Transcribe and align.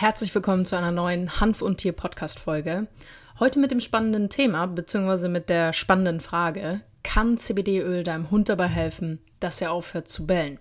Herzlich 0.00 0.34
willkommen 0.34 0.64
zu 0.64 0.78
einer 0.78 0.92
neuen 0.92 1.40
Hanf- 1.40 1.60
und 1.60 1.76
Tier-Podcast-Folge. 1.76 2.86
Heute 3.38 3.58
mit 3.58 3.70
dem 3.70 3.80
spannenden 3.80 4.30
Thema, 4.30 4.64
beziehungsweise 4.64 5.28
mit 5.28 5.50
der 5.50 5.74
spannenden 5.74 6.20
Frage: 6.20 6.80
Kann 7.02 7.36
CBD-Öl 7.36 8.02
deinem 8.02 8.30
Hund 8.30 8.48
dabei 8.48 8.68
helfen, 8.68 9.20
dass 9.40 9.60
er 9.60 9.72
aufhört 9.72 10.08
zu 10.08 10.26
bellen? 10.26 10.58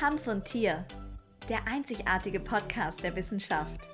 Hanf 0.00 0.28
und 0.28 0.44
Tier, 0.44 0.86
der 1.48 1.66
einzigartige 1.66 2.38
Podcast 2.38 3.02
der 3.02 3.16
Wissenschaft. 3.16 3.88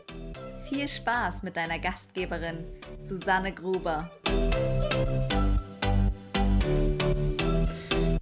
Viel 0.69 0.87
Spaß 0.87 1.45
mit 1.45 1.57
deiner 1.57 1.79
Gastgeberin, 1.79 2.67
Susanne 3.01 3.55
Gruber. 3.55 4.11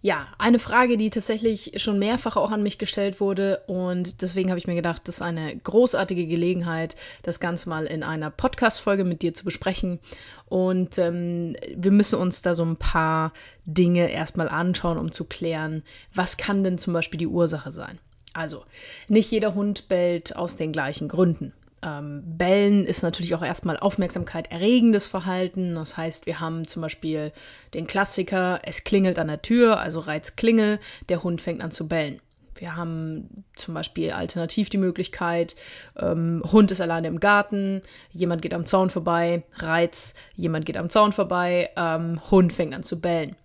Ja, 0.00 0.28
eine 0.38 0.60
Frage, 0.60 0.96
die 0.96 1.10
tatsächlich 1.10 1.72
schon 1.82 1.98
mehrfach 1.98 2.36
auch 2.36 2.52
an 2.52 2.62
mich 2.62 2.78
gestellt 2.78 3.20
wurde 3.20 3.62
und 3.66 4.22
deswegen 4.22 4.50
habe 4.50 4.58
ich 4.58 4.68
mir 4.68 4.76
gedacht, 4.76 5.02
das 5.08 5.16
ist 5.16 5.22
eine 5.22 5.56
großartige 5.56 6.28
Gelegenheit, 6.28 6.94
das 7.24 7.40
Ganze 7.40 7.68
mal 7.68 7.84
in 7.84 8.04
einer 8.04 8.30
Podcast-Folge 8.30 9.02
mit 9.02 9.22
dir 9.22 9.34
zu 9.34 9.44
besprechen. 9.44 9.98
Und 10.46 10.98
ähm, 10.98 11.56
wir 11.74 11.90
müssen 11.90 12.20
uns 12.20 12.42
da 12.42 12.54
so 12.54 12.64
ein 12.64 12.76
paar 12.76 13.32
Dinge 13.64 14.08
erstmal 14.10 14.48
anschauen, 14.48 14.98
um 14.98 15.10
zu 15.10 15.24
klären, 15.24 15.82
was 16.14 16.36
kann 16.36 16.62
denn 16.62 16.78
zum 16.78 16.92
Beispiel 16.92 17.18
die 17.18 17.26
Ursache 17.26 17.72
sein. 17.72 17.98
Also, 18.34 18.64
nicht 19.08 19.32
jeder 19.32 19.54
Hund 19.54 19.88
bellt 19.88 20.36
aus 20.36 20.54
den 20.54 20.70
gleichen 20.70 21.08
Gründen. 21.08 21.52
Ähm, 21.82 22.22
Bellen 22.24 22.84
ist 22.84 23.02
natürlich 23.02 23.34
auch 23.34 23.42
erstmal 23.42 23.76
Aufmerksamkeit 23.76 24.50
erregendes 24.50 25.06
Verhalten. 25.06 25.74
Das 25.74 25.96
heißt, 25.96 26.26
wir 26.26 26.40
haben 26.40 26.66
zum 26.66 26.82
Beispiel 26.82 27.32
den 27.74 27.86
Klassiker, 27.86 28.60
es 28.64 28.84
klingelt 28.84 29.18
an 29.18 29.28
der 29.28 29.42
Tür, 29.42 29.80
also 29.80 30.00
Reiz 30.00 30.36
Klingel, 30.36 30.80
der 31.08 31.22
Hund 31.22 31.40
fängt 31.40 31.62
an 31.62 31.70
zu 31.70 31.88
bellen. 31.88 32.20
Wir 32.56 32.76
haben 32.76 33.44
zum 33.54 33.74
Beispiel 33.74 34.10
alternativ 34.10 34.68
die 34.68 34.78
Möglichkeit, 34.78 35.54
ähm, 35.96 36.42
Hund 36.50 36.70
ist 36.72 36.80
alleine 36.80 37.06
im 37.06 37.20
Garten, 37.20 37.82
jemand 38.10 38.42
geht 38.42 38.52
am 38.52 38.64
Zaun 38.64 38.90
vorbei, 38.90 39.44
Reiz, 39.54 40.14
jemand 40.34 40.66
geht 40.66 40.76
am 40.76 40.90
Zaun 40.90 41.12
vorbei, 41.12 41.70
ähm, 41.76 42.20
Hund 42.30 42.52
fängt 42.52 42.74
an 42.74 42.82
zu 42.82 43.00
bellen. 43.00 43.36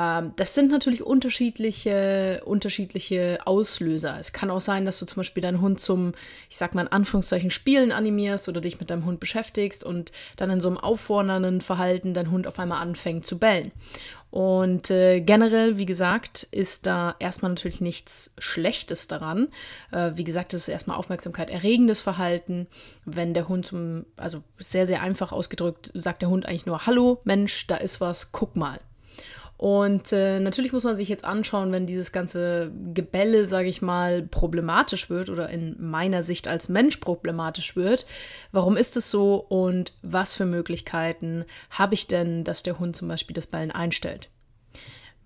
Ähm, 0.00 0.32
das 0.36 0.54
sind 0.54 0.70
natürlich 0.70 1.02
unterschiedliche, 1.02 2.40
unterschiedliche 2.46 3.38
Auslöser. 3.44 4.16
Es 4.18 4.32
kann 4.32 4.50
auch 4.50 4.62
sein, 4.62 4.86
dass 4.86 4.98
du 4.98 5.04
zum 5.04 5.16
Beispiel 5.16 5.42
deinen 5.42 5.60
Hund 5.60 5.78
zum, 5.78 6.14
ich 6.48 6.56
sag 6.56 6.74
mal 6.74 6.82
in 6.82 6.88
Anführungszeichen, 6.88 7.50
Spielen 7.50 7.92
animierst 7.92 8.48
oder 8.48 8.62
dich 8.62 8.80
mit 8.80 8.88
deinem 8.88 9.04
Hund 9.04 9.20
beschäftigst 9.20 9.84
und 9.84 10.10
dann 10.38 10.48
in 10.48 10.60
so 10.60 10.68
einem 10.68 10.78
auffordernden 10.78 11.60
Verhalten 11.60 12.14
dein 12.14 12.30
Hund 12.30 12.46
auf 12.46 12.58
einmal 12.58 12.80
anfängt 12.80 13.26
zu 13.26 13.38
bellen. 13.38 13.72
Und 14.30 14.90
äh, 14.90 15.20
generell, 15.20 15.76
wie 15.76 15.86
gesagt, 15.86 16.44
ist 16.52 16.86
da 16.86 17.16
erstmal 17.18 17.50
natürlich 17.50 17.80
nichts 17.80 18.30
Schlechtes 18.38 19.08
daran. 19.08 19.48
Äh, 19.90 20.12
wie 20.14 20.24
gesagt, 20.24 20.54
es 20.54 20.62
ist 20.62 20.68
erstmal 20.68 20.96
Aufmerksamkeit 20.96 21.50
erregendes 21.50 22.00
Verhalten. 22.00 22.68
Wenn 23.04 23.34
der 23.34 23.48
Hund 23.48 23.66
zum, 23.66 24.06
also 24.16 24.42
sehr, 24.58 24.86
sehr 24.86 25.02
einfach 25.02 25.32
ausgedrückt, 25.32 25.90
sagt 25.94 26.22
der 26.22 26.30
Hund 26.30 26.46
eigentlich 26.46 26.66
nur, 26.66 26.86
hallo 26.86 27.20
Mensch, 27.24 27.66
da 27.66 27.76
ist 27.76 28.00
was, 28.00 28.30
guck 28.30 28.54
mal. 28.54 28.80
Und 29.60 30.14
äh, 30.14 30.40
natürlich 30.40 30.72
muss 30.72 30.84
man 30.84 30.96
sich 30.96 31.10
jetzt 31.10 31.26
anschauen, 31.26 31.70
wenn 31.70 31.84
dieses 31.84 32.12
ganze 32.12 32.72
Gebälle, 32.94 33.44
sage 33.44 33.68
ich 33.68 33.82
mal, 33.82 34.22
problematisch 34.22 35.10
wird 35.10 35.28
oder 35.28 35.50
in 35.50 35.76
meiner 35.78 36.22
Sicht 36.22 36.48
als 36.48 36.70
Mensch 36.70 36.96
problematisch 36.96 37.76
wird. 37.76 38.06
Warum 38.52 38.78
ist 38.78 38.96
es 38.96 39.10
so 39.10 39.34
und 39.34 39.92
was 40.00 40.34
für 40.34 40.46
Möglichkeiten 40.46 41.44
habe 41.68 41.92
ich 41.92 42.06
denn, 42.06 42.42
dass 42.42 42.62
der 42.62 42.78
Hund 42.78 42.96
zum 42.96 43.08
Beispiel 43.08 43.34
das 43.34 43.48
Ballen 43.48 43.70
einstellt? 43.70 44.30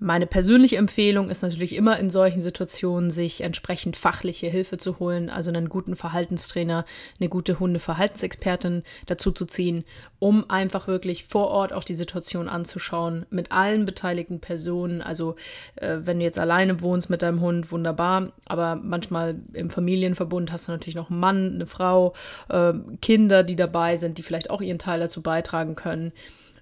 Meine 0.04 0.26
persönliche 0.26 0.76
Empfehlung 0.76 1.30
ist 1.30 1.40
natürlich 1.40 1.74
immer 1.74 1.98
in 1.98 2.10
solchen 2.10 2.42
Situationen, 2.42 3.10
sich 3.10 3.40
entsprechend 3.40 3.96
fachliche 3.96 4.48
Hilfe 4.48 4.76
zu 4.76 4.98
holen, 4.98 5.30
also 5.30 5.48
einen 5.48 5.70
guten 5.70 5.96
Verhaltenstrainer, 5.96 6.84
eine 7.18 7.30
gute 7.30 7.58
Hundeverhaltensexpertin 7.58 8.82
dazu 9.06 9.32
zu 9.32 9.46
ziehen, 9.46 9.82
um 10.18 10.50
einfach 10.50 10.88
wirklich 10.88 11.24
vor 11.24 11.48
Ort 11.48 11.72
auch 11.72 11.84
die 11.84 11.94
Situation 11.94 12.50
anzuschauen 12.50 13.24
mit 13.30 13.50
allen 13.50 13.86
beteiligten 13.86 14.40
Personen. 14.40 15.00
Also 15.00 15.36
äh, 15.76 15.96
wenn 16.00 16.18
du 16.18 16.24
jetzt 16.26 16.38
alleine 16.38 16.82
wohnst 16.82 17.08
mit 17.08 17.22
deinem 17.22 17.40
Hund, 17.40 17.72
wunderbar, 17.72 18.34
aber 18.44 18.76
manchmal 18.76 19.36
im 19.54 19.70
Familienverbund 19.70 20.52
hast 20.52 20.68
du 20.68 20.72
natürlich 20.72 20.96
noch 20.96 21.08
einen 21.08 21.20
Mann, 21.20 21.54
eine 21.54 21.66
Frau, 21.66 22.12
äh, 22.50 22.74
Kinder, 23.00 23.42
die 23.42 23.56
dabei 23.56 23.96
sind, 23.96 24.18
die 24.18 24.22
vielleicht 24.22 24.50
auch 24.50 24.60
ihren 24.60 24.78
Teil 24.78 25.00
dazu 25.00 25.22
beitragen 25.22 25.76
können, 25.76 26.12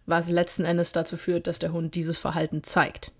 was 0.06 0.30
letzten 0.30 0.64
Endes 0.64 0.92
dazu 0.92 1.16
führt, 1.16 1.48
dass 1.48 1.58
der 1.58 1.72
Hund 1.72 1.96
dieses 1.96 2.18
Verhalten 2.18 2.62
zeigt. 2.62 3.10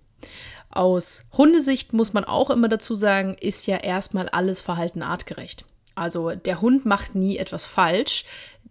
Aus 0.69 1.23
Hundesicht 1.37 1.93
muss 1.93 2.13
man 2.13 2.23
auch 2.23 2.49
immer 2.49 2.67
dazu 2.67 2.95
sagen, 2.95 3.35
ist 3.39 3.67
ja 3.67 3.77
erstmal 3.77 4.27
alles 4.29 4.61
Verhalten 4.61 5.03
artgerecht. 5.03 5.65
Also 5.95 6.31
der 6.31 6.61
Hund 6.61 6.85
macht 6.85 7.13
nie 7.13 7.37
etwas 7.37 7.65
falsch. 7.65 8.25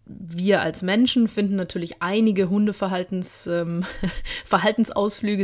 Wir 0.04 0.62
als 0.62 0.82
Menschen 0.82 1.28
finden 1.28 1.54
natürlich 1.54 2.02
einige 2.02 2.50
Hundeverhaltens 2.50 3.46
ähm, 3.46 3.84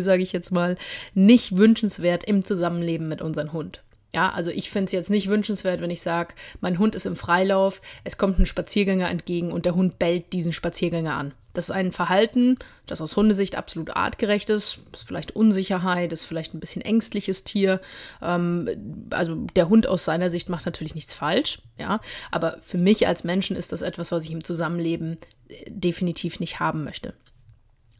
sage 0.02 0.22
ich 0.22 0.32
jetzt 0.32 0.50
mal, 0.50 0.76
nicht 1.14 1.56
wünschenswert 1.56 2.24
im 2.24 2.44
Zusammenleben 2.44 3.08
mit 3.08 3.22
unserem 3.22 3.52
Hund. 3.52 3.82
Ja, 4.14 4.30
also 4.30 4.50
ich 4.50 4.70
finde 4.70 4.86
es 4.86 4.92
jetzt 4.92 5.10
nicht 5.10 5.28
wünschenswert, 5.28 5.82
wenn 5.82 5.90
ich 5.90 6.00
sage, 6.00 6.34
mein 6.60 6.78
Hund 6.78 6.94
ist 6.94 7.04
im 7.04 7.14
Freilauf, 7.14 7.82
es 8.04 8.16
kommt 8.16 8.38
ein 8.38 8.46
Spaziergänger 8.46 9.10
entgegen 9.10 9.52
und 9.52 9.66
der 9.66 9.74
Hund 9.74 9.98
bellt 9.98 10.32
diesen 10.32 10.52
Spaziergänger 10.52 11.14
an. 11.14 11.34
Das 11.52 11.70
ist 11.70 11.74
ein 11.74 11.92
Verhalten, 11.92 12.56
das 12.86 13.00
aus 13.00 13.16
Hundesicht 13.16 13.56
absolut 13.56 13.90
artgerecht 13.96 14.48
ist. 14.48 14.78
Das 14.92 15.00
ist 15.00 15.08
vielleicht 15.08 15.34
Unsicherheit, 15.34 16.12
ist 16.12 16.24
vielleicht 16.24 16.54
ein 16.54 16.60
bisschen 16.60 16.82
ängstliches 16.82 17.44
Tier. 17.44 17.80
Ähm, 18.22 19.08
also 19.10 19.34
der 19.56 19.68
Hund 19.68 19.86
aus 19.86 20.04
seiner 20.04 20.30
Sicht 20.30 20.48
macht 20.48 20.66
natürlich 20.66 20.94
nichts 20.94 21.12
falsch, 21.12 21.60
ja. 21.76 22.00
Aber 22.30 22.58
für 22.60 22.78
mich 22.78 23.06
als 23.08 23.24
Menschen 23.24 23.56
ist 23.56 23.72
das 23.72 23.82
etwas, 23.82 24.12
was 24.12 24.24
ich 24.24 24.30
im 24.30 24.44
Zusammenleben 24.44 25.18
äh, 25.48 25.64
definitiv 25.68 26.40
nicht 26.40 26.60
haben 26.60 26.84
möchte. 26.84 27.12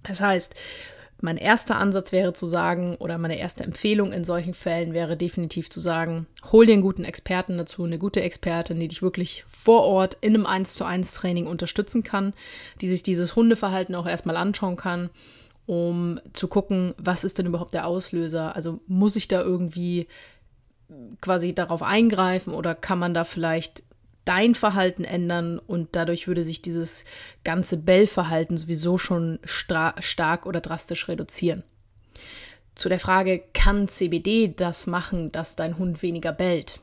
Das 0.04 0.20
heißt, 0.20 0.54
mein 1.20 1.36
erster 1.36 1.76
Ansatz 1.76 2.12
wäre 2.12 2.32
zu 2.32 2.46
sagen, 2.46 2.96
oder 2.96 3.18
meine 3.18 3.38
erste 3.38 3.64
Empfehlung 3.64 4.12
in 4.12 4.22
solchen 4.22 4.54
Fällen 4.54 4.94
wäre 4.94 5.16
definitiv 5.16 5.68
zu 5.68 5.80
sagen, 5.80 6.26
hol 6.52 6.66
dir 6.66 6.74
einen 6.74 6.82
guten 6.82 7.04
Experten 7.04 7.58
dazu, 7.58 7.84
eine 7.84 7.98
gute 7.98 8.22
Expertin, 8.22 8.78
die 8.78 8.88
dich 8.88 9.02
wirklich 9.02 9.44
vor 9.48 9.82
Ort 9.82 10.16
in 10.20 10.34
einem 10.34 10.46
1 10.46 10.74
zu 10.74 10.84
1 10.84 11.12
Training 11.12 11.46
unterstützen 11.46 12.04
kann, 12.04 12.34
die 12.80 12.88
sich 12.88 13.02
dieses 13.02 13.34
Hundeverhalten 13.34 13.96
auch 13.96 14.06
erstmal 14.06 14.36
anschauen 14.36 14.76
kann, 14.76 15.10
um 15.66 16.20
zu 16.32 16.46
gucken, 16.46 16.94
was 16.98 17.24
ist 17.24 17.38
denn 17.38 17.46
überhaupt 17.46 17.74
der 17.74 17.86
Auslöser? 17.86 18.54
Also 18.54 18.80
muss 18.86 19.16
ich 19.16 19.26
da 19.28 19.42
irgendwie 19.42 20.06
quasi 21.20 21.52
darauf 21.52 21.82
eingreifen 21.82 22.54
oder 22.54 22.74
kann 22.74 22.98
man 22.98 23.12
da 23.12 23.24
vielleicht 23.24 23.82
dein 24.28 24.54
Verhalten 24.54 25.04
ändern 25.04 25.58
und 25.58 25.88
dadurch 25.92 26.28
würde 26.28 26.44
sich 26.44 26.60
dieses 26.60 27.06
ganze 27.44 27.78
Bellverhalten 27.78 28.58
sowieso 28.58 28.98
schon 28.98 29.38
stark 29.44 30.44
oder 30.44 30.60
drastisch 30.60 31.08
reduzieren. 31.08 31.62
Zu 32.74 32.90
der 32.90 32.98
Frage, 32.98 33.42
kann 33.54 33.88
CBD 33.88 34.52
das 34.54 34.86
machen, 34.86 35.32
dass 35.32 35.56
dein 35.56 35.78
Hund 35.78 36.02
weniger 36.02 36.32
bellt? 36.32 36.80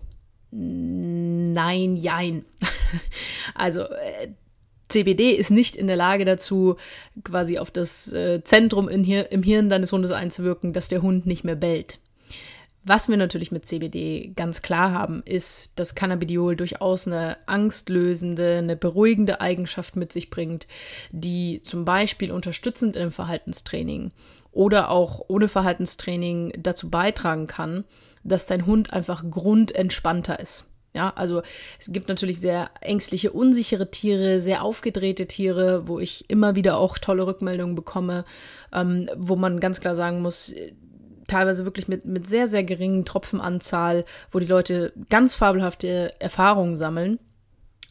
Nein, 0.50 1.96
jein. 1.96 2.46
also 3.54 3.82
äh, 3.82 4.30
CBD 4.90 5.32
ist 5.32 5.52
nicht 5.52 5.76
in 5.76 5.86
der 5.86 5.98
Lage 5.98 6.26
dazu, 6.26 6.78
quasi 7.24 7.60
auf 7.60 7.70
das 7.70 8.12
äh, 8.12 8.44
Zentrum 8.44 8.90
im 8.90 9.44
Hirn 9.44 9.70
deines 9.70 9.92
Hundes 9.92 10.12
einzuwirken, 10.12 10.74
dass 10.74 10.88
der 10.88 11.04
Hund 11.04 11.28
nicht 11.28 11.44
mehr 11.44 11.56
bellt. 11.56 12.00
Was 12.88 13.10
wir 13.10 13.18
natürlich 13.18 13.52
mit 13.52 13.66
CBD 13.66 14.32
ganz 14.36 14.62
klar 14.62 14.92
haben, 14.92 15.24
ist, 15.26 15.72
dass 15.80 15.96
Cannabidiol 15.96 16.56
durchaus 16.56 17.08
eine 17.08 17.38
angstlösende, 17.48 18.58
eine 18.60 18.76
beruhigende 18.76 19.42
Eigenschaft 19.42 19.96
mit 19.96 20.14
sich 20.14 20.30
bringt, 20.30 20.68
die 21.10 21.64
zum 21.64 21.84
Beispiel 21.84 22.32
unterstützend 22.32 22.96
im 22.96 23.10
Verhaltenstraining 23.10 24.12
oder 24.52 24.92
auch 24.92 25.26
ohne 25.28 25.48
Verhaltenstraining 25.48 26.54
dazu 26.60 26.92
beitragen 26.92 27.48
kann, 27.48 27.86
dass 28.24 28.46
dein 28.46 28.68
Hund 28.68 28.94
einfach 28.94 29.24
grundentspannter 29.32 30.40
ist. 30.40 30.70
Ja, 30.94 31.12
also 31.16 31.42
es 31.78 31.92
gibt 31.92 32.08
natürlich 32.08 32.40
sehr 32.40 32.70
ängstliche, 32.80 33.32
unsichere 33.32 33.92
Tiere, 33.92 34.40
sehr 34.40 34.64
aufgedrehte 34.64 35.26
Tiere, 35.26 35.88
wo 35.88 36.00
ich 36.00 36.30
immer 36.30 36.56
wieder 36.56 36.78
auch 36.78 36.98
tolle 36.98 37.28
Rückmeldungen 37.28 37.76
bekomme, 37.76 38.24
ähm, 38.72 39.10
wo 39.18 39.36
man 39.36 39.60
ganz 39.60 39.82
klar 39.82 39.96
sagen 39.96 40.22
muss, 40.22 40.54
teilweise 41.28 41.66
wirklich 41.66 41.88
mit, 41.88 42.06
mit 42.06 42.28
sehr, 42.28 42.48
sehr 42.48 42.64
geringen 42.64 43.06
Tropfenanzahl, 43.06 44.06
wo 44.32 44.40
die 44.40 44.46
Leute 44.46 44.94
ganz 45.10 45.36
fabelhafte 45.36 46.14
Erfahrungen 46.20 46.76
sammeln. 46.76 47.20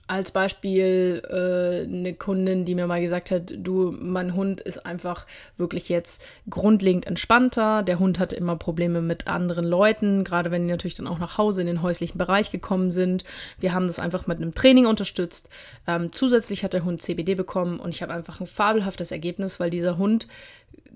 Als 0.07 0.33
Beispiel 0.33 1.23
äh, 1.31 1.89
eine 1.89 2.13
Kundin, 2.13 2.67
die 2.67 2.75
mir 2.75 2.87
mal 2.87 3.01
gesagt 3.01 3.31
hat, 3.31 3.55
du, 3.57 3.91
mein 3.99 4.35
Hund 4.35 4.61
ist 4.61 4.85
einfach 4.85 5.27
wirklich 5.57 5.89
jetzt 5.89 6.23
grundlegend 6.51 7.07
entspannter. 7.07 7.83
Der 7.83 7.99
Hund 7.99 8.19
hatte 8.19 8.37
immer 8.37 8.57
Probleme 8.57 9.01
mit 9.01 9.29
anderen 9.29 9.65
Leuten, 9.65 10.23
gerade 10.23 10.51
wenn 10.51 10.67
die 10.67 10.71
natürlich 10.71 10.97
dann 10.97 11.07
auch 11.07 11.19
nach 11.19 11.39
Hause 11.39 11.63
in 11.63 11.69
den 11.69 11.81
häuslichen 11.81 12.19
Bereich 12.19 12.51
gekommen 12.51 12.91
sind. 12.91 13.25
Wir 13.59 13.73
haben 13.73 13.87
das 13.87 13.99
einfach 13.99 14.27
mit 14.27 14.43
einem 14.43 14.53
Training 14.53 14.85
unterstützt. 14.85 15.49
Ähm, 15.87 16.13
zusätzlich 16.13 16.65
hat 16.65 16.75
der 16.75 16.85
Hund 16.85 17.01
CBD 17.01 17.35
bekommen 17.35 17.81
und 17.81 17.89
ich 17.89 18.03
habe 18.03 18.13
einfach 18.13 18.41
ein 18.41 18.47
fabelhaftes 18.47 19.11
Ergebnis, 19.11 19.59
weil 19.59 19.71
dieser 19.71 19.97
Hund 19.97 20.29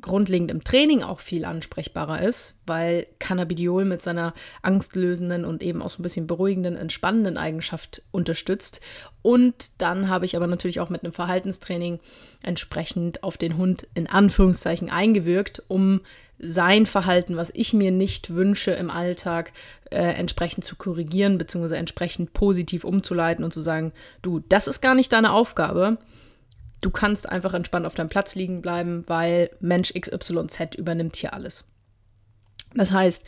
grundlegend 0.01 0.51
im 0.51 0.63
Training 0.63 1.03
auch 1.03 1.21
viel 1.21 1.45
ansprechbarer 1.45 2.23
ist, 2.23 2.59
weil 2.67 3.07
Cannabidiol 3.19 3.85
mit 3.85 4.03
seiner 4.03 4.35
angstlösenden 4.63 5.45
und 5.45 5.63
eben 5.63 5.83
auch 5.83 5.91
so 5.91 6.01
ein 6.01 6.03
bisschen 6.03 6.27
beruhigenden, 6.27 6.77
entspannenden 6.77 7.37
Eigenschaft 7.37 8.03
unterstützt. 8.11 8.81
Und 9.23 9.81
dann 9.81 10.09
habe 10.09 10.25
ich 10.25 10.37
aber 10.37 10.47
natürlich 10.47 10.81
auch 10.81 10.91
mit 10.91 11.03
einem 11.03 11.13
Verhaltenstraining 11.13 12.01
entsprechend 12.43 13.23
auf 13.23 13.37
den 13.37 13.57
Hund 13.57 13.89
in 13.95 14.07
Anführungszeichen 14.07 14.91
eingewirkt, 14.91 15.63
um 15.69 16.01
sein 16.39 16.87
Verhalten, 16.87 17.37
was 17.37 17.51
ich 17.55 17.73
mir 17.73 17.91
nicht 17.91 18.33
wünsche 18.33 18.71
im 18.71 18.91
Alltag, 18.91 19.53
äh, 19.91 19.99
entsprechend 19.99 20.65
zu 20.65 20.77
korrigieren, 20.77 21.37
beziehungsweise 21.37 21.77
entsprechend 21.77 22.33
positiv 22.33 22.85
umzuleiten 22.85 23.45
und 23.45 23.53
zu 23.53 23.61
sagen, 23.61 23.93
du, 24.23 24.39
das 24.49 24.69
ist 24.69 24.81
gar 24.81 24.95
nicht 24.95 25.13
deine 25.13 25.33
Aufgabe 25.33 25.99
du 26.81 26.91
kannst 26.91 27.29
einfach 27.29 27.55
entspannt 27.55 27.87
auf 27.87 27.95
deinem 27.95 28.09
Platz 28.09 28.35
liegen 28.35 28.63
bleiben, 28.63 29.03
weil 29.09 29.51
Mensch 29.61 29.93
XYZ 29.93 30.75
übernimmt 30.77 31.17
hier 31.17 31.35
alles. 31.35 31.65
Das 32.75 32.93
heißt, 32.93 33.25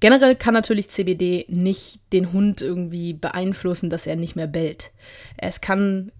generell 0.00 0.36
kann 0.36 0.54
natürlich 0.54 0.90
CBD 0.90 1.46
nicht 1.48 2.00
den 2.12 2.32
Hund 2.32 2.60
irgendwie 2.60 3.14
beeinflussen, 3.14 3.88
dass 3.88 4.06
er 4.06 4.16
nicht 4.16 4.36
mehr 4.36 4.46
bellt. 4.46 4.92
Es 5.38 5.60
kann 5.60 6.12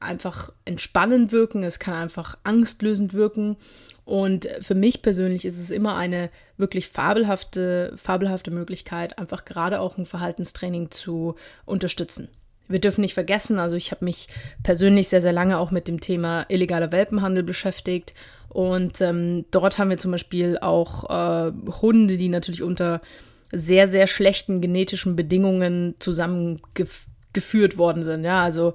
einfach 0.00 0.50
entspannend 0.64 1.32
wirken, 1.32 1.62
es 1.62 1.78
kann 1.78 1.94
einfach 1.94 2.38
angstlösend 2.44 3.14
wirken. 3.14 3.56
Und 4.04 4.48
für 4.60 4.74
mich 4.74 5.00
persönlich 5.02 5.44
ist 5.44 5.58
es 5.58 5.70
immer 5.70 5.96
eine 5.96 6.30
wirklich 6.56 6.88
fabelhafte, 6.88 7.94
fabelhafte 7.96 8.50
Möglichkeit, 8.50 9.18
einfach 9.18 9.44
gerade 9.44 9.80
auch 9.80 9.96
ein 9.96 10.04
Verhaltenstraining 10.04 10.90
zu 10.90 11.36
unterstützen. 11.64 12.28
Wir 12.68 12.78
dürfen 12.78 13.02
nicht 13.02 13.14
vergessen, 13.14 13.58
also 13.58 13.76
ich 13.76 13.90
habe 13.90 14.04
mich 14.04 14.28
persönlich 14.62 15.08
sehr, 15.08 15.20
sehr 15.20 15.32
lange 15.32 15.58
auch 15.58 15.70
mit 15.70 15.86
dem 15.86 16.00
Thema 16.00 16.46
illegaler 16.48 16.92
Welpenhandel 16.92 17.42
beschäftigt. 17.42 18.14
Und 18.48 19.00
ähm, 19.00 19.44
dort 19.50 19.78
haben 19.78 19.90
wir 19.90 19.98
zum 19.98 20.12
Beispiel 20.12 20.58
auch 20.60 21.10
äh, 21.10 21.52
Hunde, 21.82 22.16
die 22.16 22.28
natürlich 22.28 22.62
unter 22.62 23.00
sehr, 23.52 23.88
sehr 23.88 24.06
schlechten 24.06 24.60
genetischen 24.60 25.16
Bedingungen 25.16 25.94
zusammengeführt 27.34 27.76
worden 27.76 28.02
sind. 28.02 28.24
Ja, 28.24 28.42
also 28.42 28.74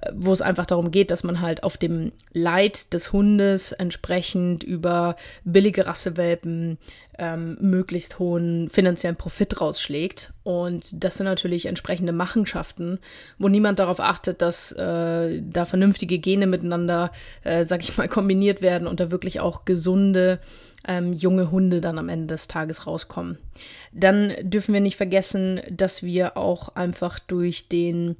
äh, 0.00 0.10
wo 0.14 0.32
es 0.32 0.42
einfach 0.42 0.66
darum 0.66 0.90
geht, 0.90 1.10
dass 1.10 1.24
man 1.24 1.40
halt 1.40 1.62
auf 1.62 1.76
dem 1.76 2.12
Leid 2.32 2.92
des 2.92 3.12
Hundes 3.12 3.72
entsprechend 3.72 4.62
über 4.62 5.16
billige 5.44 5.86
Rassewelpen 5.86 6.78
ähm, 7.18 7.58
möglichst 7.60 8.18
hohen 8.18 8.70
finanziellen 8.70 9.16
Profit 9.16 9.60
rausschlägt. 9.60 10.32
Und 10.42 11.04
das 11.04 11.16
sind 11.16 11.26
natürlich 11.26 11.66
entsprechende 11.66 12.12
Machenschaften, 12.12 12.98
wo 13.38 13.48
niemand 13.48 13.78
darauf 13.78 14.00
achtet, 14.00 14.42
dass 14.42 14.72
äh, 14.72 15.42
da 15.42 15.64
vernünftige 15.64 16.18
Gene 16.18 16.46
miteinander, 16.46 17.12
äh, 17.44 17.64
sag 17.64 17.82
ich 17.82 17.96
mal, 17.96 18.08
kombiniert 18.18 18.62
werden 18.62 18.88
und 18.88 19.00
da 19.00 19.10
wirklich 19.10 19.40
auch 19.40 19.64
gesunde 19.64 20.40
ähm, 20.86 21.12
junge 21.12 21.50
Hunde 21.50 21.80
dann 21.80 21.98
am 21.98 22.08
Ende 22.08 22.28
des 22.28 22.48
Tages 22.48 22.86
rauskommen. 22.86 23.38
Dann 23.92 24.34
dürfen 24.42 24.72
wir 24.72 24.80
nicht 24.80 24.96
vergessen, 24.96 25.60
dass 25.70 26.02
wir 26.02 26.36
auch 26.36 26.74
einfach 26.74 27.18
durch 27.18 27.68
den 27.68 28.16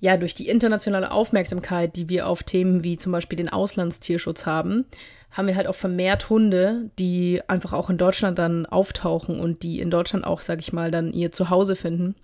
ja, 0.00 0.16
durch 0.16 0.34
die 0.34 0.48
internationale 0.48 1.10
Aufmerksamkeit, 1.10 1.96
die 1.96 2.08
wir 2.08 2.28
auf 2.28 2.44
Themen 2.44 2.84
wie 2.84 2.96
zum 2.98 3.10
Beispiel 3.10 3.36
den 3.36 3.48
Auslandstierschutz 3.48 4.46
haben, 4.46 4.84
haben 5.32 5.48
wir 5.48 5.56
halt 5.56 5.66
auch 5.66 5.74
vermehrt 5.74 6.30
Hunde, 6.30 6.90
die 6.98 7.42
einfach 7.48 7.72
auch 7.72 7.90
in 7.90 7.98
Deutschland 7.98 8.38
dann 8.38 8.64
auftauchen 8.64 9.40
und 9.40 9.62
die 9.62 9.80
in 9.80 9.90
Deutschland 9.90 10.24
auch, 10.24 10.40
sag 10.40 10.60
ich 10.60 10.72
mal, 10.72 10.90
dann 10.90 11.12
ihr 11.12 11.32
Zuhause 11.32 11.74
finden. 11.76 12.14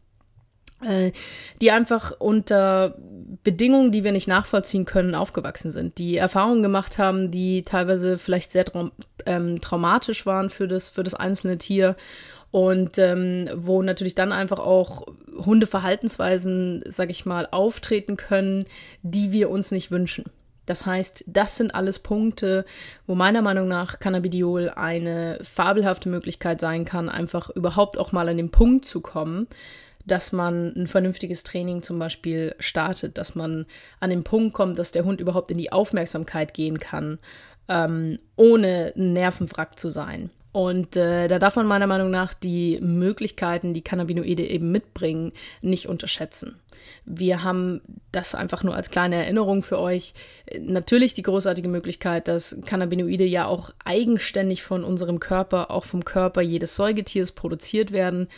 Äh, 0.83 1.13
die 1.61 1.71
einfach 1.71 2.13
unter 2.19 2.97
Bedingungen, 3.43 3.93
die 3.93 4.05
wir 4.05 4.13
nicht 4.13 4.29
nachvollziehen 4.29 4.85
können, 4.85 5.15
aufgewachsen 5.15 5.71
sind, 5.71 5.99
die 5.99 6.17
Erfahrungen 6.17 6.63
gemacht 6.63 6.99
haben, 6.99 7.31
die 7.31 7.63
teilweise 7.63 8.19
vielleicht 8.19 8.51
sehr 8.51 8.65
ähm, 9.27 9.61
traumatisch 9.61 10.27
waren 10.27 10.51
für 10.51 10.69
das, 10.69 10.89
für 10.89 11.03
das 11.03 11.15
einzelne 11.15 11.59
Tier 11.59 11.97
und 12.51 12.99
ähm, 12.99 13.49
wo 13.55 13.83
natürlich 13.83 14.15
dann 14.15 14.31
einfach 14.31 14.61
auch 14.61 15.07
Hundeverhaltensweisen, 15.37 16.85
sag 16.87 17.11
ich 17.11 17.27
mal, 17.27 17.49
auftreten 17.51 18.17
können, 18.17 18.67
die 19.03 19.33
wir 19.33 19.51
uns 19.51 19.73
nicht 19.73 19.91
wünschen. 19.91 20.25
Das 20.67 20.87
heißt, 20.87 21.25
das 21.27 21.57
sind 21.57 21.75
alles 21.75 21.99
Punkte, 21.99 22.65
wo 23.07 23.15
meiner 23.15 23.43
Meinung 23.43 23.69
nach 23.69 23.99
Cannabidiol 23.99 24.71
eine 24.71 25.39
fabelhafte 25.43 26.09
Möglichkeit 26.09 26.61
sein 26.61 26.85
kann, 26.85 27.09
einfach 27.09 27.51
überhaupt 27.51 27.99
auch 27.99 28.13
mal 28.13 28.29
an 28.29 28.37
den 28.37 28.51
Punkt 28.51 28.85
zu 28.85 29.01
kommen, 29.01 29.47
dass 30.07 30.33
man 30.33 30.73
ein 30.77 30.87
vernünftiges 30.87 31.43
Training 31.43 31.83
zum 31.83 31.99
Beispiel 31.99 32.55
startet, 32.59 33.19
dass 33.19 33.35
man 33.35 33.67
an 34.01 34.11
den 34.11 34.25
Punkt 34.25 34.55
kommt, 34.55 34.79
dass 34.79 34.93
der 34.93 35.05
Hund 35.05 35.21
überhaupt 35.21 35.51
in 35.51 35.59
die 35.59 35.73
Aufmerksamkeit 35.73 36.55
gehen 36.55 36.79
kann, 36.79 37.19
ähm, 37.69 38.19
ohne 38.37 38.93
Nervenwrack 38.97 39.79
zu 39.79 39.91
sein. 39.91 40.31
Und 40.55 40.97
äh, 40.97 41.27
da 41.27 41.41
darf 41.41 41.57
man 41.57 41.67
meiner 41.67 41.89
Meinung 41.89 42.13
nach 42.13 42.33
die 42.33 42.79
Möglichkeiten, 42.81 43.75
die 43.75 43.83
Cannabinoide 43.83 44.47
eben 44.47 44.71
mitbringen, 44.71 45.33
nicht 45.63 45.89
unterschätzen. 45.89 46.61
Wir 47.05 47.43
haben 47.43 47.81
das 48.13 48.37
einfach 48.37 48.63
nur 48.63 48.77
als 48.77 48.91
kleine 48.91 49.17
Erinnerung 49.17 49.65
für 49.65 49.81
euch. 49.81 50.15
Natürlich 50.61 51.13
die 51.13 51.25
großartige 51.25 51.69
Möglichkeit, 51.69 52.29
dass 52.29 52.57
Cannabinoide 52.67 53.25
ja 53.25 53.47
auch 53.47 53.71
eigenständig 53.85 54.63
von 54.63 54.85
unserem 54.85 55.19
Körper, 55.19 55.73
auch 55.73 55.85
vom 55.85 56.05
Körper 56.05 56.41
jedes 56.41 56.77
Säugetiers 56.77 57.33
produziert 57.33 57.91
werden 57.91 58.29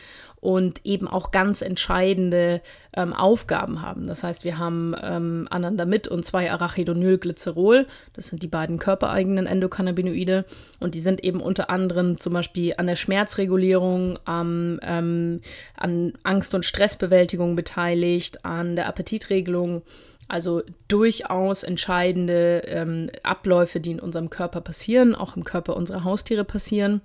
und 0.46 0.86
eben 0.86 1.08
auch 1.08 1.32
ganz 1.32 1.60
entscheidende 1.60 2.60
ähm, 2.94 3.12
Aufgaben 3.12 3.82
haben. 3.82 4.06
Das 4.06 4.22
heißt, 4.22 4.44
wir 4.44 4.58
haben 4.58 4.94
ähm, 5.02 5.48
Anandamid 5.50 6.06
und 6.06 6.24
zwei 6.24 6.52
Arachidonylglycerol. 6.52 7.88
Das 8.12 8.28
sind 8.28 8.44
die 8.44 8.46
beiden 8.46 8.78
körpereigenen 8.78 9.46
Endokannabinoide 9.46 10.44
und 10.78 10.94
die 10.94 11.00
sind 11.00 11.24
eben 11.24 11.40
unter 11.40 11.68
anderem 11.68 12.20
zum 12.20 12.32
Beispiel 12.32 12.74
an 12.76 12.86
der 12.86 12.94
Schmerzregulierung, 12.94 14.20
ähm, 14.28 15.40
an 15.76 16.12
Angst- 16.22 16.54
und 16.54 16.64
Stressbewältigung 16.64 17.56
beteiligt, 17.56 18.44
an 18.44 18.76
der 18.76 18.86
Appetitregelung. 18.86 19.82
Also 20.28 20.62
durchaus 20.88 21.62
entscheidende 21.64 22.62
ähm, 22.66 23.10
Abläufe, 23.22 23.78
die 23.78 23.92
in 23.92 24.00
unserem 24.00 24.30
Körper 24.30 24.60
passieren, 24.60 25.14
auch 25.14 25.36
im 25.36 25.44
Körper 25.44 25.76
unserer 25.76 26.02
Haustiere 26.02 26.44
passieren. 26.44 27.00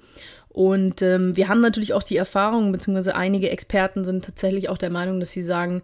Und 0.53 1.01
ähm, 1.01 1.37
wir 1.37 1.47
haben 1.47 1.61
natürlich 1.61 1.93
auch 1.93 2.03
die 2.03 2.17
Erfahrung, 2.17 2.71
beziehungsweise 2.73 3.15
einige 3.15 3.49
Experten 3.49 4.03
sind 4.03 4.25
tatsächlich 4.25 4.67
auch 4.67 4.77
der 4.77 4.89
Meinung, 4.89 5.19
dass 5.19 5.31
sie 5.31 5.43
sagen, 5.43 5.81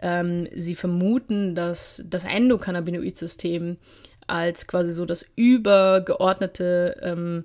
ähm, 0.00 0.48
sie 0.54 0.74
vermuten, 0.74 1.54
dass 1.54 2.04
das 2.06 2.24
Endokannabinoid-System 2.24 3.78
als 4.26 4.66
quasi 4.66 4.92
so 4.92 5.06
das 5.06 5.24
übergeordnete 5.36 6.96
ähm, 7.02 7.44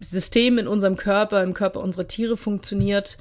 System 0.00 0.58
in 0.58 0.66
unserem 0.66 0.96
Körper, 0.96 1.42
im 1.42 1.54
Körper 1.54 1.80
unserer 1.80 2.08
Tiere 2.08 2.36
funktioniert. 2.36 3.18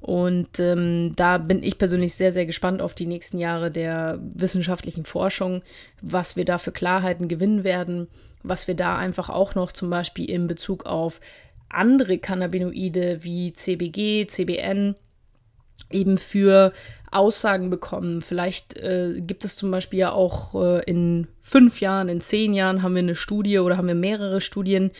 Und 0.00 0.58
ähm, 0.58 1.12
da 1.16 1.38
bin 1.38 1.62
ich 1.62 1.78
persönlich 1.78 2.14
sehr, 2.14 2.32
sehr 2.32 2.44
gespannt 2.44 2.82
auf 2.82 2.94
die 2.94 3.06
nächsten 3.06 3.38
Jahre 3.38 3.70
der 3.70 4.18
wissenschaftlichen 4.34 5.04
Forschung, 5.04 5.62
was 6.02 6.36
wir 6.36 6.44
da 6.44 6.58
für 6.58 6.72
Klarheiten 6.72 7.28
gewinnen 7.28 7.64
werden, 7.64 8.08
was 8.42 8.68
wir 8.68 8.74
da 8.74 8.96
einfach 8.96 9.30
auch 9.30 9.54
noch 9.54 9.72
zum 9.72 9.90
Beispiel 9.90 10.28
in 10.28 10.48
Bezug 10.48 10.86
auf 10.86 11.20
andere 11.68 12.18
Cannabinoide 12.18 13.22
wie 13.22 13.52
CBG, 13.52 14.26
CBN 14.26 14.94
eben 15.90 16.18
für 16.18 16.72
Aussagen 17.10 17.70
bekommen. 17.70 18.20
Vielleicht 18.20 18.76
äh, 18.76 19.20
gibt 19.20 19.44
es 19.44 19.56
zum 19.56 19.70
Beispiel 19.70 20.00
ja 20.00 20.12
auch 20.12 20.54
äh, 20.54 20.84
in 20.84 21.28
fünf 21.40 21.80
Jahren, 21.80 22.08
in 22.08 22.20
zehn 22.20 22.52
Jahren 22.54 22.82
haben 22.82 22.94
wir 22.94 23.02
eine 23.02 23.14
Studie 23.14 23.58
oder 23.58 23.76
haben 23.76 23.88
wir 23.88 23.94
mehrere 23.94 24.40
Studien, 24.40 24.90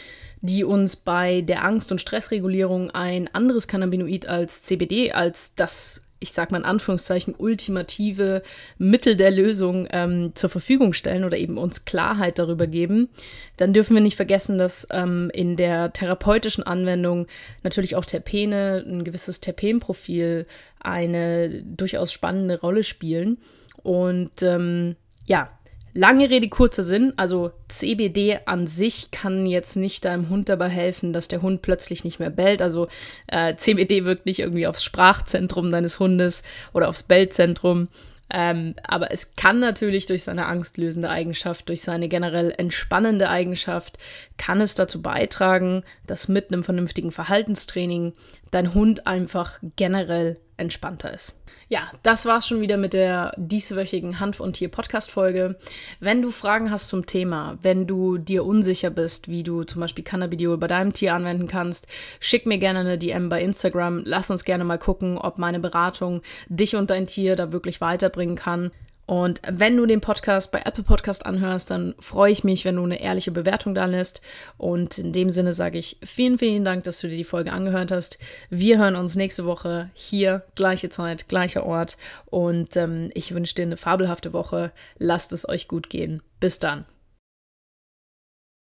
die 0.41 0.65
uns 0.65 0.97
bei 0.97 1.41
der 1.41 1.65
Angst- 1.65 1.91
und 1.91 2.01
Stressregulierung 2.01 2.91
ein 2.91 3.29
anderes 3.35 3.69
Cannabinoid 3.69 4.27
als 4.27 4.63
CBD, 4.63 5.13
als 5.13 5.55
das 5.55 6.06
ich 6.19 6.33
sag 6.33 6.51
mal 6.51 6.59
in 6.59 6.65
Anführungszeichen, 6.65 7.35
ultimative 7.37 8.43
Mittel 8.79 9.17
der 9.17 9.31
Lösung 9.31 9.87
ähm, 9.91 10.33
zur 10.35 10.51
Verfügung 10.51 10.93
stellen 10.93 11.25
oder 11.25 11.37
eben 11.37 11.59
uns 11.59 11.85
Klarheit 11.85 12.39
darüber 12.39 12.67
geben, 12.67 13.09
dann 13.57 13.73
dürfen 13.73 13.95
wir 13.95 14.01
nicht 14.01 14.17
vergessen, 14.17 14.59
dass 14.59 14.87
ähm, 14.91 15.31
in 15.35 15.57
der 15.57 15.93
therapeutischen 15.93 16.65
Anwendung 16.65 17.27
natürlich 17.63 17.97
auch 17.97 18.05
Terpene, 18.05 18.85
ein 18.87 19.05
gewisses 19.05 19.41
Terpenprofil 19.41 20.47
eine 20.81 21.63
durchaus 21.63 22.13
spannende 22.13 22.61
Rolle 22.61 22.85
spielen. 22.85 23.39
Und 23.83 24.43
ähm, 24.43 24.97
ja, 25.27 25.56
Lange 25.97 26.29
Rede, 26.29 26.51
kurzer 26.51 26.83
Sinn. 26.83 27.15
Also 27.17 27.53
CBD 27.69 28.41
an 28.45 28.67
sich 28.67 29.11
kann 29.13 29.47
jetzt 29.47 29.77
nicht 29.77 30.05
deinem 30.05 30.29
Hund 30.29 30.51
dabei 30.51 30.69
helfen, 30.69 31.15
dass 31.15 31.27
der 31.27 31.41
Hund 31.41 31.63
plötzlich 31.63 32.05
nicht 32.05 32.19
mehr 32.19 32.29
bellt. 32.29 32.61
Also 32.61 32.89
äh, 33.29 33.57
CBD 33.57 34.05
wirkt 34.05 34.27
nicht 34.27 34.41
irgendwie 34.41 34.67
aufs 34.67 34.85
Sprachzentrum 34.85 35.73
deines 35.73 35.99
Hundes 35.99 36.43
oder 36.75 36.91
aufs 36.91 37.05
Bellzentrum. 37.05 37.89
Ähm, 38.29 38.75
aber 38.87 39.11
es 39.11 39.37
kann 39.37 39.59
natürlich 39.59 40.05
durch 40.05 40.25
seine 40.25 40.45
angstlösende 40.45 41.09
Eigenschaft, 41.09 41.67
durch 41.71 41.81
seine 41.81 42.09
generell 42.09 42.53
entspannende 42.59 43.31
Eigenschaft, 43.31 43.97
kann 44.37 44.61
es 44.61 44.75
dazu 44.75 45.01
beitragen, 45.01 45.83
dass 46.07 46.29
mit 46.29 46.53
einem 46.53 46.63
vernünftigen 46.63 47.11
Verhaltenstraining 47.11 48.13
dein 48.51 48.75
Hund 48.75 49.07
einfach 49.07 49.61
generell 49.77 50.37
entspannter 50.57 51.13
ist. 51.13 51.35
Ja, 51.69 51.91
das 52.03 52.27
war's 52.27 52.47
schon 52.47 52.61
wieder 52.61 52.77
mit 52.77 52.95
der 52.95 53.33
dieswöchigen 53.37 54.21
Hanf- 54.21 54.41
und 54.41 54.55
Tier-Podcast-Folge. 54.55 55.57
Wenn 56.01 56.23
du 56.23 56.31
Fragen 56.31 56.71
hast 56.71 56.89
zum 56.89 57.07
Thema, 57.07 57.59
wenn 57.63 57.87
du 57.87 58.19
dir 58.19 58.45
unsicher 58.45 58.91
bist, 58.91 59.29
wie 59.29 59.43
du 59.43 59.65
zum 59.65 59.81
Beispiel 59.81 60.05
Cannabidiol 60.05 60.59
bei 60.59 60.69
deinem 60.69 60.93
Tier 60.93 61.15
anwenden 61.15 61.49
kannst, 61.49 61.89
schick 62.21 62.47
mir 62.47 62.59
gerne 62.59 62.81
eine 62.81 62.99
DM 62.99 63.29
bei 63.29 63.43
Instagram. 63.43 64.03
Lass 64.05 64.31
uns 64.31 64.45
gerne 64.45 64.65
mal 64.65 64.79
gucken, 64.79 65.19
ob 65.19 65.39
meine 65.39 65.59
Beratung 65.59 66.23
dich 66.49 66.77
und 66.77 66.91
dein 66.91 67.07
Tier 67.07 67.37
da 67.37 67.53
wirklich 67.53 67.81
weiterbringen 67.81 68.37
kann. 68.37 68.71
Und 69.07 69.41
wenn 69.49 69.77
du 69.77 69.87
den 69.87 70.01
Podcast 70.01 70.51
bei 70.51 70.59
Apple 70.65 70.83
Podcast 70.83 71.25
anhörst, 71.27 71.71
dann 71.71 71.95
freue 72.01 72.33
ich 72.33 72.43
mich, 72.43 72.65
wenn 72.65 72.77
du 72.77 72.83
eine 72.83 73.01
ehrliche 73.01 73.31
Bewertung 73.31 73.75
da 73.75 73.87
lässt. 73.87 74.21
Und 74.59 74.99
in 74.99 75.13
dem 75.13 75.31
Sinne 75.31 75.53
sage 75.53 75.79
ich 75.79 75.99
vielen, 76.03 76.39
vielen 76.39 76.65
Dank, 76.65 76.85
dass 76.85 77.01
du 77.01 77.09
dir 77.09 77.17
die 77.17 77.25
Folge 77.25 77.53
angehört 77.53 77.93
hast. 77.93 78.19
Wir 78.51 78.79
hören 78.79 78.97
uns 78.97 79.15
nächste 79.15 79.47
Woche 79.47 79.91
hier, 79.95 80.43
gleiche 80.57 80.91
Zeit, 80.91 81.29
gleicher 81.29 81.65
Ort. 81.65 81.97
Und 82.27 82.77
ähm, 82.77 83.11
ich 83.15 83.33
wünsche 83.33 83.55
dir 83.55 83.63
eine 83.63 83.77
fabelhafte 83.77 84.33
Woche. 84.33 84.73
Lasst 84.99 85.33
es 85.33 85.49
euch 85.49 85.69
gut 85.69 85.89
gehen. 85.89 86.23
Bis 86.41 86.59
dann. 86.59 86.85